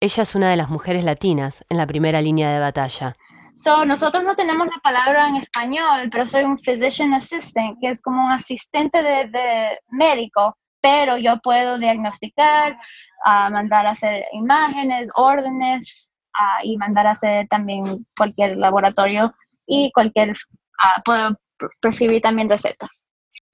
Ella 0.00 0.22
es 0.22 0.34
una 0.34 0.50
de 0.50 0.56
las 0.56 0.68
mujeres 0.68 1.04
latinas 1.04 1.64
en 1.70 1.78
la 1.78 1.86
primera 1.86 2.20
línea 2.20 2.52
de 2.52 2.60
batalla. 2.60 3.14
So, 3.54 3.84
nosotros 3.84 4.22
no 4.24 4.36
tenemos 4.36 4.66
la 4.66 4.80
palabra 4.82 5.28
en 5.28 5.36
español, 5.36 6.08
pero 6.10 6.26
soy 6.26 6.44
un 6.44 6.58
physician 6.58 7.14
assistant, 7.14 7.78
que 7.80 7.88
es 7.88 8.02
como 8.02 8.26
un 8.26 8.32
asistente 8.32 9.02
de, 9.02 9.28
de 9.28 9.78
médico 9.88 10.56
pero 10.84 11.16
yo 11.16 11.38
puedo 11.42 11.78
diagnosticar, 11.78 12.76
ah, 13.24 13.48
mandar 13.48 13.86
a 13.86 13.92
hacer 13.92 14.22
imágenes, 14.32 15.08
órdenes 15.14 16.12
ah, 16.38 16.58
y 16.62 16.76
mandar 16.76 17.06
a 17.06 17.12
hacer 17.12 17.48
también 17.48 18.06
cualquier 18.14 18.58
laboratorio 18.58 19.34
y 19.66 19.90
cualquier, 19.92 20.32
uh, 20.32 21.02
puedo 21.02 21.38
percibir 21.80 22.20
también 22.20 22.50
recetas. 22.50 22.90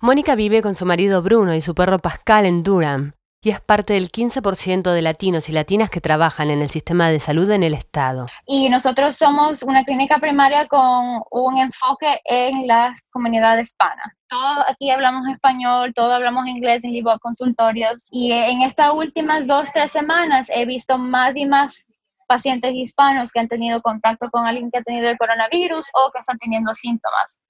Mónica 0.00 0.34
vive 0.34 0.60
con 0.60 0.74
su 0.74 0.84
marido 0.86 1.22
Bruno 1.22 1.54
y 1.54 1.60
su 1.60 1.72
perro 1.72 2.00
Pascal 2.00 2.46
en 2.46 2.64
Durham 2.64 3.12
y 3.42 3.50
es 3.50 3.60
parte 3.60 3.94
del 3.94 4.10
15% 4.10 4.92
de 4.92 5.02
latinos 5.02 5.48
y 5.48 5.52
latinas 5.52 5.88
que 5.88 6.02
trabajan 6.02 6.50
en 6.50 6.60
el 6.60 6.68
sistema 6.68 7.08
de 7.08 7.20
salud 7.20 7.50
en 7.50 7.62
el 7.62 7.72
estado. 7.72 8.26
Y 8.46 8.68
nosotros 8.68 9.16
somos 9.16 9.62
una 9.62 9.84
clínica 9.84 10.18
primaria 10.18 10.68
con 10.68 11.22
un 11.30 11.58
enfoque 11.58 12.20
en 12.24 12.66
las 12.66 13.08
comunidades 13.10 13.68
hispanas. 13.68 14.14
Todos 14.28 14.58
aquí 14.68 14.90
hablamos 14.90 15.26
español, 15.28 15.94
todos 15.94 16.12
hablamos 16.12 16.46
inglés 16.48 16.84
en 16.84 16.92
Libo 16.92 17.18
Consultorios 17.18 18.08
y 18.10 18.30
en 18.32 18.62
estas 18.62 18.92
últimas 18.92 19.46
dos, 19.46 19.70
tres 19.72 19.90
semanas 19.90 20.48
he 20.54 20.66
visto 20.66 20.98
más 20.98 21.34
y 21.34 21.46
más 21.46 21.84
pacientes 22.28 22.74
hispanos 22.74 23.32
que 23.32 23.40
han 23.40 23.48
tenido 23.48 23.80
contacto 23.80 24.30
con 24.30 24.46
alguien 24.46 24.70
que 24.70 24.78
ha 24.78 24.82
tenido 24.82 25.08
el 25.08 25.18
coronavirus 25.18 25.88
o 25.94 26.12
que 26.12 26.20
están 26.20 26.38
teniendo 26.38 26.74
síntomas 26.74 27.40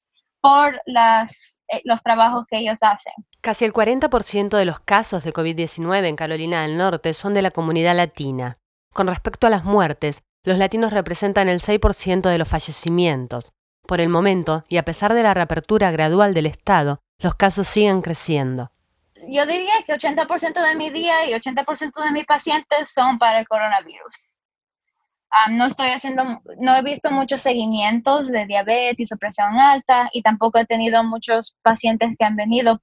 por 0.40 0.80
las, 0.86 1.60
eh, 1.68 1.80
los 1.84 2.02
trabajos 2.02 2.44
que 2.48 2.58
ellos 2.58 2.78
hacen. 2.82 3.12
Casi 3.40 3.64
el 3.64 3.72
40% 3.72 4.56
de 4.56 4.64
los 4.64 4.80
casos 4.80 5.24
de 5.24 5.32
COVID-19 5.32 6.06
en 6.06 6.16
Carolina 6.16 6.62
del 6.62 6.76
Norte 6.76 7.14
son 7.14 7.34
de 7.34 7.42
la 7.42 7.50
comunidad 7.50 7.96
latina. 7.96 8.58
Con 8.92 9.06
respecto 9.06 9.46
a 9.46 9.50
las 9.50 9.64
muertes, 9.64 10.22
los 10.44 10.58
latinos 10.58 10.92
representan 10.92 11.48
el 11.48 11.60
6% 11.60 12.28
de 12.28 12.38
los 12.38 12.48
fallecimientos. 12.48 13.52
Por 13.86 14.00
el 14.00 14.08
momento, 14.08 14.64
y 14.68 14.78
a 14.78 14.84
pesar 14.84 15.14
de 15.14 15.22
la 15.22 15.34
reapertura 15.34 15.90
gradual 15.90 16.34
del 16.34 16.46
Estado, 16.46 17.00
los 17.18 17.34
casos 17.34 17.68
siguen 17.68 18.02
creciendo. 18.02 18.70
Yo 19.28 19.44
diría 19.44 19.72
que 19.86 19.92
80% 19.92 20.66
de 20.66 20.74
mi 20.76 20.90
día 20.90 21.26
y 21.28 21.34
80% 21.34 22.02
de 22.02 22.10
mis 22.10 22.24
pacientes 22.24 22.90
son 22.90 23.18
para 23.18 23.40
el 23.40 23.46
coronavirus 23.46 24.29
no 25.50 25.66
estoy 25.66 25.90
haciendo, 25.90 26.40
no 26.58 26.76
he 26.76 26.82
visto 26.82 27.10
muchos 27.10 27.42
seguimientos 27.42 28.28
de 28.28 28.46
diabetes 28.46 29.12
o 29.12 29.16
presión 29.16 29.58
alta 29.58 30.08
y 30.12 30.22
tampoco 30.22 30.58
he 30.58 30.66
tenido 30.66 31.02
muchos 31.04 31.56
pacientes 31.62 32.10
que 32.18 32.24
han 32.24 32.36
venido 32.36 32.80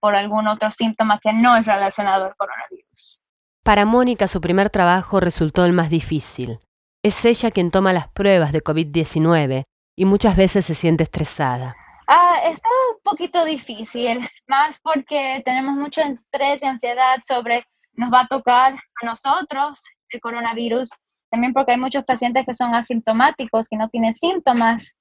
por 0.00 0.14
algún 0.14 0.46
otro 0.46 0.70
síntoma 0.70 1.18
que 1.22 1.32
no 1.32 1.56
es 1.56 1.66
relacionado 1.66 2.26
al 2.26 2.36
coronavirus. 2.36 3.22
Para 3.62 3.86
Mónica 3.86 4.28
su 4.28 4.40
primer 4.40 4.68
trabajo 4.68 5.20
resultó 5.20 5.64
el 5.64 5.72
más 5.72 5.88
difícil. 5.88 6.58
Es 7.02 7.24
ella 7.24 7.50
quien 7.50 7.70
toma 7.70 7.92
las 7.92 8.08
pruebas 8.08 8.52
de 8.52 8.62
COVID-19 8.62 9.64
y 9.96 10.04
muchas 10.04 10.36
veces 10.36 10.66
se 10.66 10.74
siente 10.74 11.04
estresada. 11.04 11.76
Ah, 12.06 12.40
está 12.44 12.68
un 12.94 13.00
poquito 13.02 13.44
difícil, 13.44 14.28
más 14.46 14.78
porque 14.80 15.40
tenemos 15.44 15.74
mucho 15.76 16.02
estrés 16.02 16.62
y 16.62 16.66
ansiedad 16.66 17.16
sobre 17.26 17.64
nos 17.94 18.12
va 18.12 18.22
a 18.22 18.26
tocar 18.26 18.74
a 18.74 19.06
nosotros 19.06 19.80
el 20.10 20.20
coronavirus 20.20 20.90
también 21.34 21.52
porque 21.52 21.72
hay 21.72 21.78
muchos 21.78 22.04
pacientes 22.04 22.46
que 22.46 22.54
son 22.54 22.76
asintomáticos, 22.76 23.68
que 23.68 23.76
no 23.76 23.88
tienen 23.88 24.14
síntomas, 24.14 24.96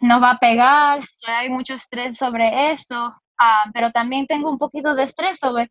nos 0.00 0.22
va 0.22 0.30
a 0.30 0.38
pegar, 0.38 1.00
hay 1.26 1.50
mucho 1.50 1.74
estrés 1.74 2.16
sobre 2.16 2.72
eso, 2.72 3.14
ah, 3.38 3.64
pero 3.74 3.90
también 3.90 4.26
tengo 4.26 4.50
un 4.50 4.56
poquito 4.56 4.94
de 4.94 5.02
estrés 5.02 5.38
sobre 5.38 5.70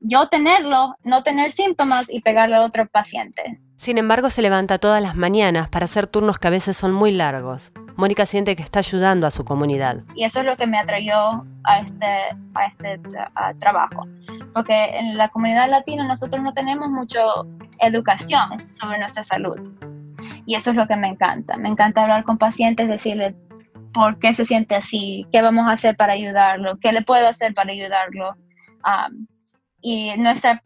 yo 0.00 0.28
tenerlo, 0.28 0.96
no 1.04 1.22
tener 1.22 1.52
síntomas 1.52 2.06
y 2.10 2.22
pegarle 2.22 2.56
a 2.56 2.62
otro 2.62 2.88
paciente. 2.88 3.60
Sin 3.76 3.98
embargo, 3.98 4.30
se 4.30 4.42
levanta 4.42 4.78
todas 4.78 5.00
las 5.00 5.14
mañanas 5.14 5.68
para 5.68 5.84
hacer 5.84 6.08
turnos 6.08 6.40
que 6.40 6.48
a 6.48 6.50
veces 6.50 6.76
son 6.76 6.92
muy 6.92 7.12
largos. 7.12 7.70
Mónica 7.98 8.26
siente 8.26 8.54
que 8.54 8.62
está 8.62 8.78
ayudando 8.78 9.26
a 9.26 9.30
su 9.32 9.44
comunidad. 9.44 10.04
Y 10.14 10.22
eso 10.22 10.38
es 10.38 10.46
lo 10.46 10.56
que 10.56 10.68
me 10.68 10.78
atrayó 10.78 11.44
a 11.64 11.80
este, 11.80 12.06
a 12.54 12.66
este 12.66 13.00
trabajo. 13.58 14.06
Porque 14.54 14.96
en 14.96 15.18
la 15.18 15.28
comunidad 15.30 15.68
latina 15.68 16.04
nosotros 16.04 16.40
no 16.40 16.54
tenemos 16.54 16.88
mucha 16.90 17.18
educación 17.80 18.72
sobre 18.80 19.00
nuestra 19.00 19.24
salud. 19.24 19.58
Y 20.46 20.54
eso 20.54 20.70
es 20.70 20.76
lo 20.76 20.86
que 20.86 20.94
me 20.94 21.08
encanta. 21.08 21.56
Me 21.56 21.68
encanta 21.68 22.04
hablar 22.04 22.22
con 22.22 22.38
pacientes, 22.38 22.88
decirles 22.88 23.34
por 23.92 24.16
qué 24.20 24.32
se 24.32 24.44
siente 24.44 24.76
así, 24.76 25.26
qué 25.32 25.42
vamos 25.42 25.66
a 25.66 25.72
hacer 25.72 25.96
para 25.96 26.12
ayudarlo, 26.12 26.78
qué 26.78 26.92
le 26.92 27.02
puedo 27.02 27.26
hacer 27.26 27.52
para 27.52 27.72
ayudarlo. 27.72 28.36
y, 29.82 30.16
nuestra, 30.18 30.62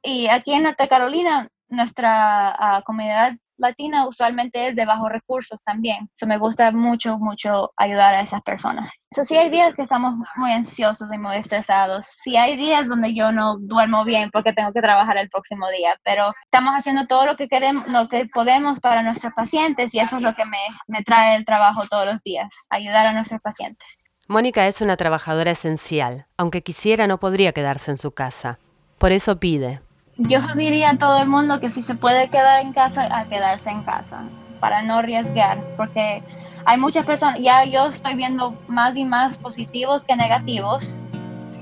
y 0.00 0.28
aquí 0.28 0.52
en 0.52 0.62
Norte 0.62 0.86
Carolina, 0.86 1.48
nuestra 1.68 2.50
ah, 2.50 2.82
comunidad 2.86 3.32
latina 3.58 4.06
usualmente 4.06 4.68
es 4.68 4.76
de 4.76 4.84
bajos 4.84 5.10
recursos 5.10 5.62
también. 5.64 6.08
So 6.16 6.26
me 6.26 6.38
gusta 6.38 6.70
mucho, 6.72 7.18
mucho 7.18 7.72
ayudar 7.76 8.14
a 8.14 8.20
esas 8.20 8.42
personas. 8.42 8.90
So 9.14 9.24
sí 9.24 9.36
hay 9.36 9.50
días 9.50 9.74
que 9.74 9.82
estamos 9.82 10.14
muy 10.36 10.52
ansiosos 10.52 11.12
y 11.12 11.18
muy 11.18 11.36
estresados. 11.36 12.06
Sí 12.06 12.36
hay 12.36 12.56
días 12.56 12.88
donde 12.88 13.14
yo 13.14 13.32
no 13.32 13.58
duermo 13.58 14.04
bien 14.04 14.30
porque 14.30 14.52
tengo 14.52 14.72
que 14.72 14.82
trabajar 14.82 15.16
el 15.16 15.30
próximo 15.30 15.68
día, 15.70 15.98
pero 16.04 16.32
estamos 16.44 16.74
haciendo 16.74 17.06
todo 17.06 17.26
lo 17.26 17.36
que 17.36 17.48
queremos, 17.48 17.86
lo 17.88 18.08
que 18.08 18.26
podemos 18.26 18.80
para 18.80 19.02
nuestros 19.02 19.32
pacientes 19.34 19.94
y 19.94 20.00
eso 20.00 20.16
es 20.16 20.22
lo 20.22 20.34
que 20.34 20.44
me, 20.44 20.58
me 20.86 21.02
trae 21.02 21.36
el 21.36 21.44
trabajo 21.44 21.82
todos 21.88 22.06
los 22.06 22.22
días, 22.22 22.48
ayudar 22.70 23.06
a 23.06 23.12
nuestros 23.12 23.40
pacientes. 23.40 23.86
Mónica 24.28 24.66
es 24.66 24.80
una 24.80 24.96
trabajadora 24.96 25.52
esencial. 25.52 26.26
Aunque 26.36 26.62
quisiera, 26.62 27.06
no 27.06 27.20
podría 27.20 27.52
quedarse 27.52 27.92
en 27.92 27.96
su 27.96 28.10
casa. 28.10 28.58
Por 28.98 29.12
eso 29.12 29.38
pide. 29.38 29.80
Yo 30.18 30.40
diría 30.54 30.90
a 30.90 30.96
todo 30.96 31.18
el 31.18 31.28
mundo 31.28 31.60
que 31.60 31.70
si 31.70 31.82
se 31.82 31.94
puede 31.94 32.28
quedar 32.28 32.62
en 32.62 32.72
casa, 32.72 33.06
a 33.10 33.24
quedarse 33.24 33.70
en 33.70 33.82
casa, 33.82 34.22
para 34.60 34.82
no 34.82 34.96
arriesgar, 34.96 35.58
porque 35.76 36.22
hay 36.64 36.78
muchas 36.78 37.04
personas, 37.04 37.38
ya 37.38 37.64
yo 37.64 37.86
estoy 37.86 38.14
viendo 38.14 38.54
más 38.66 38.96
y 38.96 39.04
más 39.04 39.36
positivos 39.38 40.04
que 40.04 40.16
negativos, 40.16 41.02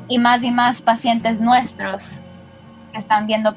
y 0.08 0.18
más 0.18 0.42
y 0.42 0.50
más 0.50 0.82
pacientes 0.82 1.40
nuestros 1.40 2.20
que 2.92 2.98
están 2.98 3.26
viendo, 3.26 3.54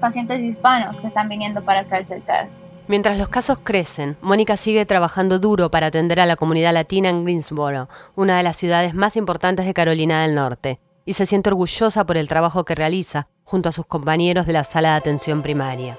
pacientes 0.00 0.40
hispanos 0.40 1.00
que 1.00 1.06
están 1.06 1.28
viniendo 1.28 1.62
para 1.62 1.80
hacerse 1.80 2.16
el 2.16 2.22
test. 2.22 2.50
Mientras 2.88 3.16
los 3.18 3.28
casos 3.28 3.58
crecen, 3.62 4.16
Mónica 4.20 4.56
sigue 4.56 4.84
trabajando 4.86 5.38
duro 5.38 5.70
para 5.70 5.86
atender 5.86 6.18
a 6.18 6.26
la 6.26 6.34
comunidad 6.34 6.74
latina 6.74 7.08
en 7.08 7.24
Greensboro, 7.24 7.88
una 8.16 8.36
de 8.36 8.42
las 8.42 8.56
ciudades 8.56 8.94
más 8.94 9.16
importantes 9.16 9.66
de 9.66 9.74
Carolina 9.74 10.22
del 10.22 10.34
Norte, 10.34 10.80
y 11.10 11.14
se 11.14 11.26
siente 11.26 11.50
orgullosa 11.50 12.06
por 12.06 12.16
el 12.16 12.28
trabajo 12.28 12.64
que 12.64 12.76
realiza 12.76 13.26
junto 13.42 13.68
a 13.68 13.72
sus 13.72 13.84
compañeros 13.84 14.46
de 14.46 14.52
la 14.52 14.62
sala 14.62 14.90
de 14.90 14.94
atención 14.98 15.42
primaria. 15.42 15.98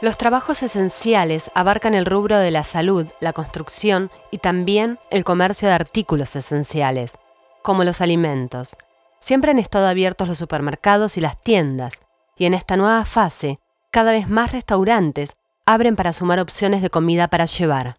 Los 0.00 0.16
trabajos 0.16 0.62
esenciales 0.62 1.50
abarcan 1.52 1.94
el 1.94 2.06
rubro 2.06 2.38
de 2.38 2.52
la 2.52 2.62
salud, 2.62 3.08
la 3.18 3.32
construcción 3.32 4.08
y 4.30 4.38
también 4.38 5.00
el 5.10 5.24
comercio 5.24 5.66
de 5.66 5.74
artículos 5.74 6.36
esenciales, 6.36 7.14
como 7.60 7.82
los 7.82 8.00
alimentos. 8.00 8.76
Siempre 9.18 9.50
han 9.50 9.58
estado 9.58 9.88
abiertos 9.88 10.28
los 10.28 10.38
supermercados 10.38 11.16
y 11.16 11.20
las 11.20 11.40
tiendas, 11.40 11.94
y 12.36 12.44
en 12.44 12.54
esta 12.54 12.76
nueva 12.76 13.04
fase 13.04 13.58
cada 13.90 14.12
vez 14.12 14.28
más 14.28 14.52
restaurantes 14.52 15.32
abren 15.66 15.96
para 15.96 16.12
sumar 16.12 16.38
opciones 16.38 16.82
de 16.82 16.90
comida 16.90 17.26
para 17.26 17.46
llevar. 17.46 17.96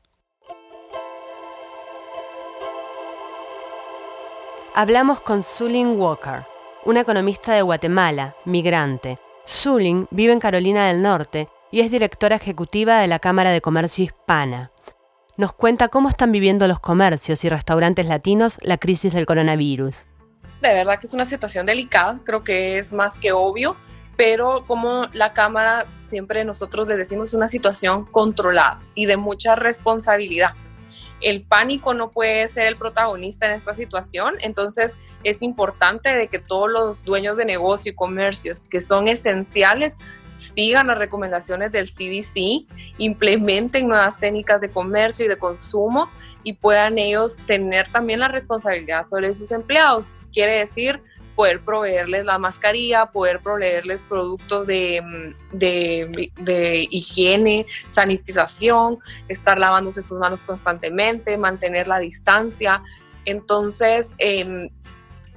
Hablamos 4.76 5.20
con 5.20 5.44
Sulin 5.44 6.00
Walker, 6.00 6.46
una 6.84 7.02
economista 7.02 7.54
de 7.54 7.62
Guatemala, 7.62 8.36
migrante. 8.46 9.20
Sulin 9.46 10.08
vive 10.10 10.34
en 10.34 10.40
Carolina 10.40 10.88
del 10.88 11.00
Norte 11.00 11.48
y 11.70 11.82
es 11.82 11.92
directora 11.92 12.38
ejecutiva 12.38 13.00
de 13.00 13.08
la 13.08 13.20
Cámara 13.20 13.52
de 13.52 13.62
Comercio 13.62 14.06
Hispana. 14.06 14.72
Nos 15.38 15.54
cuenta 15.54 15.90
cómo 15.90 16.10
están 16.10 16.32
viviendo 16.32 16.68
los 16.68 16.80
comercios 16.80 17.46
y 17.46 17.50
restaurantes 17.50 18.08
latinos 18.08 18.58
la 18.64 18.78
crisis 18.78 19.14
del 19.14 19.28
coronavirus. 19.28 20.08
De 20.62 20.74
verdad 20.74 21.00
que 21.00 21.06
es 21.06 21.14
una 21.14 21.28
situación 21.28 21.68
delicada, 21.68 22.20
creo 22.24 22.44
que 22.44 22.80
es 22.80 22.92
más 22.92 23.20
que 23.20 23.32
obvio 23.32 23.78
pero 24.16 24.66
como 24.68 25.06
la 25.14 25.34
Cámara, 25.34 25.86
siempre 26.04 26.46
nosotros 26.46 26.88
le 26.88 26.96
decimos 26.96 27.34
una 27.34 27.48
situación 27.48 28.06
controlada 28.06 28.82
y 28.94 29.06
de 29.06 29.18
mucha 29.18 29.56
responsabilidad. 29.56 30.54
El 31.24 31.42
pánico 31.44 31.94
no 31.94 32.12
puede 32.12 32.48
ser 32.48 32.68
el 32.68 32.78
protagonista 32.78 33.48
en 33.48 33.54
esta 33.54 33.74
situación, 33.74 34.36
entonces 34.42 34.98
es 35.24 35.42
importante 35.42 36.16
de 36.16 36.28
que 36.28 36.40
todos 36.40 36.72
los 36.72 37.04
dueños 37.04 37.38
de 37.38 37.46
negocio 37.46 37.92
y 37.92 37.96
comercios 37.96 38.66
que 38.70 38.82
son 38.82 39.08
esenciales 39.08 39.98
sigan 40.36 40.88
las 40.88 40.98
recomendaciones 40.98 41.72
del 41.72 41.88
CDC, 41.90 42.68
implementen 42.98 43.88
nuevas 43.88 44.18
técnicas 44.18 44.62
de 44.62 44.72
comercio 44.72 45.26
y 45.26 45.30
de 45.30 45.38
consumo 45.38 46.10
y 46.44 46.54
puedan 46.54 46.98
ellos 46.98 47.38
tener 47.46 47.92
también 47.92 48.20
la 48.20 48.28
responsabilidad 48.28 49.06
sobre 49.06 49.34
sus 49.36 49.52
empleados. 49.52 50.14
Quiere 50.32 50.60
decir, 50.60 51.02
poder 51.36 51.62
proveerles 51.62 52.26
la 52.26 52.38
mascarilla, 52.38 53.08
poder 53.08 53.40
proveerles 53.40 54.04
productos 54.04 54.68
de, 54.68 55.02
de, 55.52 56.88
higiene, 56.92 57.66
sanitización, 57.88 59.00
estar 59.28 59.58
lavándose 59.58 60.02
sus 60.02 60.20
manos 60.20 60.46
constantemente, 60.46 61.38
mantener 61.38 61.88
la 61.88 62.00
distancia. 62.00 62.84
Entonces, 63.26 64.14
em, 64.18 64.70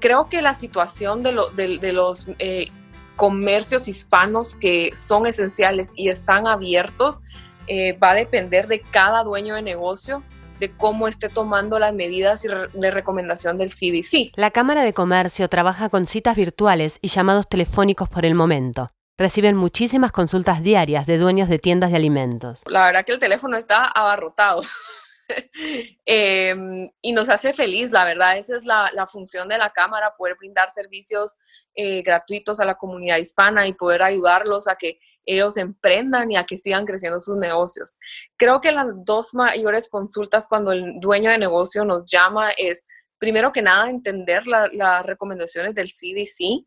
creo 0.01 0.29
que 0.29 0.43
la 0.43 0.55
situación 0.55 1.23
de, 1.23 1.35
de, 1.55 1.93
los 1.93 2.27
eh, 2.39 2.69
comercios 3.17 3.89
hispanos 3.89 4.55
que 4.55 4.93
son 4.95 5.27
esenciales 5.27 5.93
y 5.97 6.09
están 6.09 6.47
abiertos 6.47 7.21
eh, 7.67 7.99
va 7.99 8.11
a 8.11 8.15
depender 8.15 8.67
de 8.69 8.81
cada 8.81 9.25
dueño 9.25 9.55
de 9.55 9.63
negocio 9.63 10.23
de 10.61 10.77
cómo 10.77 11.09
esté 11.09 11.29
tomando 11.29 11.79
las 11.79 11.95
medidas 11.95 12.43
de 12.43 12.91
recomendación 12.91 13.59
del 13.59 13.71
CDC. 13.71 14.33
La 14.37 14.51
Cámara 14.51 14.83
de 14.83 14.93
Comercio 14.93 15.49
trabaja 15.49 15.89
con 15.89 16.07
citas 16.07 16.37
virtuales 16.37 16.99
y 17.01 17.09
llamados 17.09 17.49
telefónicos 17.49 18.09
por 18.09 18.25
el 18.25 18.35
momento. 18.35 18.89
Reciben 19.19 19.57
muchísimas 19.57 20.13
consultas 20.13 20.63
diarias 20.63 21.07
de 21.07 21.17
dueños 21.17 21.49
de 21.49 21.59
tiendas 21.59 21.91
de 21.91 21.97
alimentos. 21.97 22.63
La 22.67 22.85
verdad 22.85 23.05
que 23.05 23.13
el 23.13 23.19
teléfono 23.19 23.57
está 23.57 23.85
abarrotado. 23.85 24.63
Em, 26.07 26.87
y 27.03 27.13
nos 27.13 27.29
hace 27.29 27.53
feliz, 27.53 27.91
la 27.91 28.05
verdad, 28.05 28.39
esa 28.39 28.57
es 28.57 28.65
la, 28.65 29.09
función 29.11 29.49
de 29.49 29.59
la 29.59 29.71
Cámara, 29.71 30.15
poder 30.17 30.37
brindar 30.37 30.71
servicios 30.71 31.37
eh, 31.75 32.03
gratuitos 32.03 32.61
a 32.61 32.65
la 32.65 32.77
comunidad 32.77 33.17
hispana 33.17 33.67
y 33.67 33.73
poder 33.73 34.05
ayudarlos 34.05 34.69
a 34.69 34.77
que 34.77 35.01
ellos 35.27 35.57
emprendan 35.57 36.31
y 36.31 36.37
a 36.37 36.45
que 36.45 36.57
sigan 36.57 36.87
creciendo 36.87 37.21
sus 37.21 37.37
negocios. 37.37 37.99
Creo 38.37 38.61
que 38.61 38.73
las 38.73 38.87
dos 39.05 39.35
mayores 39.35 39.89
consultas 39.89 40.47
cuando 40.49 40.73
el 40.73 40.99
dueño 41.01 41.31
de 41.31 41.39
negocio 41.39 41.85
nos 41.85 42.07
llama 42.07 42.53
es, 42.53 42.87
primero 43.19 43.53
que 43.53 43.63
nada, 43.63 43.91
entender 43.91 44.47
las 44.47 45.05
recomendaciones 45.05 45.75
del 45.75 45.89
CDC 45.89 46.65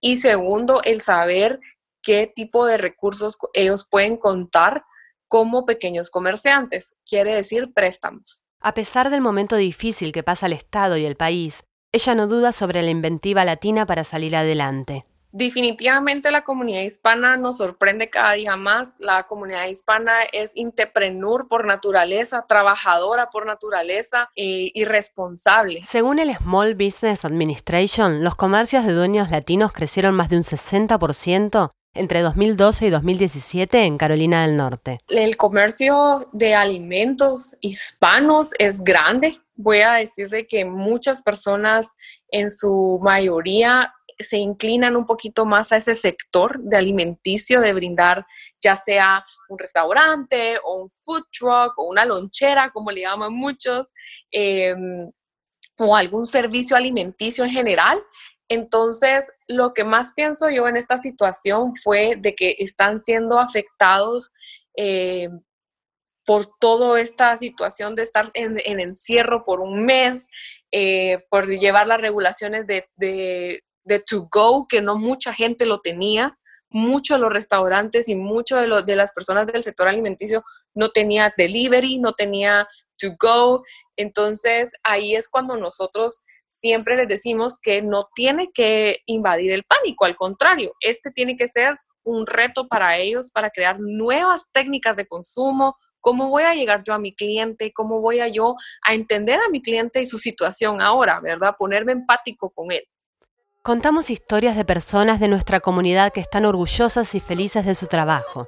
y 0.00 0.16
segundo, 0.16 0.82
el 0.82 1.00
saber 1.00 1.60
qué 2.02 2.32
tipo 2.34 2.66
de 2.66 2.78
recursos 2.78 3.36
ellos 3.52 3.86
pueden 3.88 4.16
contar 4.16 4.84
como 5.28 5.66
pequeños 5.66 6.10
comerciantes, 6.10 6.94
quiere 7.06 7.34
decir 7.34 7.72
préstamos. 7.74 8.44
A 8.60 8.74
pesar 8.74 9.10
del 9.10 9.20
momento 9.20 9.56
difícil 9.56 10.12
que 10.12 10.22
pasa 10.22 10.46
el 10.46 10.54
Estado 10.54 10.96
y 10.96 11.04
el 11.04 11.16
país, 11.16 11.64
ella 11.92 12.14
no 12.14 12.26
duda 12.26 12.52
sobre 12.52 12.82
la 12.82 12.90
inventiva 12.90 13.44
latina 13.44 13.86
para 13.86 14.04
salir 14.04 14.34
adelante. 14.34 15.04
Definitivamente 15.38 16.32
la 16.32 16.42
comunidad 16.42 16.82
hispana 16.82 17.36
nos 17.36 17.58
sorprende 17.58 18.10
cada 18.10 18.32
día 18.32 18.56
más. 18.56 18.96
La 18.98 19.28
comunidad 19.28 19.68
hispana 19.68 20.24
es 20.32 20.50
entrepreneur 20.56 21.46
por 21.46 21.64
naturaleza, 21.64 22.44
trabajadora 22.48 23.30
por 23.30 23.46
naturaleza 23.46 24.30
eh, 24.34 24.72
y 24.74 24.84
responsable. 24.84 25.82
Según 25.84 26.18
el 26.18 26.34
Small 26.34 26.74
Business 26.74 27.24
Administration, 27.24 28.24
los 28.24 28.34
comercios 28.34 28.84
de 28.84 28.92
dueños 28.92 29.30
latinos 29.30 29.70
crecieron 29.70 30.16
más 30.16 30.28
de 30.28 30.38
un 30.38 30.42
60% 30.42 31.70
entre 31.94 32.22
2012 32.22 32.86
y 32.86 32.90
2017 32.90 33.84
en 33.84 33.96
Carolina 33.96 34.44
del 34.44 34.56
Norte. 34.56 34.98
El 35.06 35.36
comercio 35.36 36.28
de 36.32 36.56
alimentos 36.56 37.56
hispanos 37.60 38.50
es 38.58 38.82
grande. 38.82 39.38
Voy 39.54 39.82
a 39.82 39.92
decir 39.92 40.30
de 40.30 40.48
que 40.48 40.64
muchas 40.64 41.22
personas 41.22 41.94
en 42.28 42.50
su 42.50 42.98
mayoría 43.02 43.94
se 44.18 44.36
inclinan 44.36 44.96
un 44.96 45.06
poquito 45.06 45.44
más 45.44 45.72
a 45.72 45.76
ese 45.76 45.94
sector 45.94 46.60
de 46.60 46.76
alimenticio, 46.76 47.60
de 47.60 47.72
brindar 47.72 48.26
ya 48.60 48.76
sea 48.76 49.24
un 49.48 49.58
restaurante 49.58 50.58
o 50.64 50.82
un 50.82 50.90
food 50.90 51.24
truck 51.30 51.78
o 51.78 51.84
una 51.84 52.04
lonchera, 52.04 52.70
como 52.70 52.90
le 52.90 53.02
llaman 53.02 53.32
muchos, 53.32 53.92
em, 54.30 55.10
o 55.78 55.96
algún 55.96 56.26
servicio 56.26 56.76
alimenticio 56.76 57.44
en 57.44 57.50
general. 57.50 58.02
Entonces, 58.48 59.30
lo 59.46 59.74
que 59.74 59.84
más 59.84 60.12
pienso 60.14 60.50
yo 60.50 60.66
en 60.68 60.76
esta 60.76 60.98
situación 60.98 61.74
fue 61.76 62.16
de 62.16 62.34
que 62.34 62.56
están 62.58 62.98
siendo 62.98 63.38
afectados 63.38 64.32
eh, 64.76 65.28
por 66.24 66.50
toda 66.58 67.00
esta 67.00 67.36
situación 67.36 67.94
de 67.94 68.02
estar 68.02 68.26
en, 68.34 68.58
encierro 68.80 69.44
por 69.44 69.60
un 69.60 69.84
mes, 69.84 70.28
eh, 70.72 71.24
por 71.30 71.46
llevar 71.46 71.86
las 71.86 72.00
regulaciones 72.00 72.66
de 72.66 73.62
to 73.98 74.28
go, 74.30 74.66
que 74.68 74.80
no 74.80 74.96
mucha 74.96 75.32
gente 75.32 75.66
lo 75.66 75.80
tenía, 75.80 76.38
muchos 76.70 77.16
de 77.16 77.20
los 77.22 77.32
restaurantes 77.32 78.08
y 78.08 78.14
muchos 78.14 78.60
de, 78.60 78.82
de 78.82 78.96
las 78.96 79.12
personas 79.12 79.46
del 79.46 79.62
sector 79.62 79.88
alimenticio 79.88 80.44
no 80.74 80.90
tenía 80.90 81.32
delivery, 81.36 81.98
no 81.98 82.12
tenía 82.12 82.66
to 82.98 83.08
go. 83.20 83.62
Entonces 83.96 84.72
ahí 84.82 85.16
es 85.16 85.28
cuando 85.28 85.56
nosotros 85.56 86.20
siempre 86.48 86.96
les 86.96 87.08
decimos 87.08 87.58
que 87.60 87.82
no 87.82 88.08
tiene 88.14 88.50
que 88.52 89.00
invadir 89.06 89.52
el 89.52 89.64
pánico, 89.64 90.04
al 90.04 90.16
contrario, 90.16 90.72
este 90.80 91.10
tiene 91.10 91.36
que 91.36 91.48
ser 91.48 91.78
un 92.04 92.26
reto 92.26 92.68
para 92.68 92.96
ellos 92.96 93.30
para 93.30 93.50
crear 93.50 93.78
nuevas 93.78 94.42
técnicas 94.52 94.96
de 94.96 95.06
consumo, 95.06 95.76
cómo 96.00 96.28
voy 96.28 96.44
a 96.44 96.54
llegar 96.54 96.82
yo 96.84 96.94
a 96.94 96.98
mi 96.98 97.14
cliente, 97.14 97.72
cómo 97.72 98.00
voy 98.00 98.20
a 98.20 98.28
yo 98.28 98.56
a 98.86 98.94
entender 98.94 99.38
a 99.40 99.50
mi 99.50 99.60
cliente 99.60 100.00
y 100.00 100.06
su 100.06 100.18
situación 100.18 100.80
ahora, 100.80 101.20
¿verdad? 101.20 101.54
Ponerme 101.58 101.92
empático 101.92 102.50
con 102.50 102.72
él. 102.72 102.84
Contamos 103.62 104.08
historias 104.08 104.56
de 104.56 104.64
personas 104.64 105.20
de 105.20 105.28
nuestra 105.28 105.60
comunidad 105.60 106.12
que 106.12 106.20
están 106.20 106.46
orgullosas 106.46 107.14
y 107.14 107.20
felices 107.20 107.66
de 107.66 107.74
su 107.74 107.86
trabajo. 107.86 108.46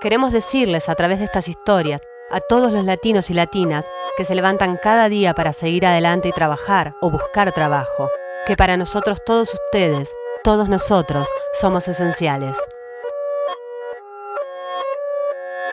Queremos 0.00 0.32
decirles 0.32 0.88
a 0.88 0.94
través 0.94 1.18
de 1.18 1.26
estas 1.26 1.48
historias 1.48 2.00
a 2.30 2.40
todos 2.40 2.72
los 2.72 2.84
latinos 2.84 3.28
y 3.28 3.34
latinas 3.34 3.84
que 4.16 4.24
se 4.24 4.34
levantan 4.34 4.78
cada 4.82 5.08
día 5.08 5.34
para 5.34 5.52
seguir 5.52 5.84
adelante 5.84 6.28
y 6.28 6.32
trabajar 6.32 6.94
o 7.02 7.10
buscar 7.10 7.52
trabajo, 7.52 8.08
que 8.46 8.56
para 8.56 8.76
nosotros 8.76 9.18
todos 9.26 9.52
ustedes, 9.52 10.10
todos 10.42 10.68
nosotros, 10.68 11.28
somos 11.52 11.86
esenciales. 11.88 12.56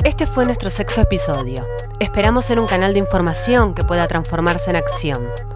Este 0.04 0.28
fue 0.28 0.46
nuestro 0.46 0.70
sexto 0.70 1.00
episodio. 1.00 1.66
Esperamos 2.00 2.46
ser 2.46 2.60
un 2.60 2.68
canal 2.68 2.94
de 2.94 3.00
información 3.00 3.74
que 3.76 3.86
pueda 3.86 4.08
transformarse 4.08 4.72
en 4.72 4.76
acción. 4.76 5.53